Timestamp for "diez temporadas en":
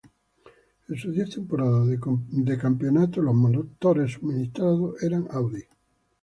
1.13-2.47